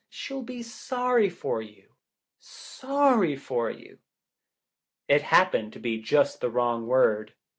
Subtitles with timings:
[0.09, 1.93] She'll be sorry for you—
[2.39, 3.99] sorry for you."
[5.07, 7.35] TT happened to be just the wrong word.